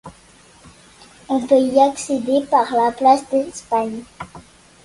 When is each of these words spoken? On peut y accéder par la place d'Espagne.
On 1.29 1.45
peut 1.45 1.59
y 1.59 1.79
accéder 1.79 2.43
par 2.49 2.71
la 2.73 2.91
place 2.91 3.21
d'Espagne. 3.29 4.01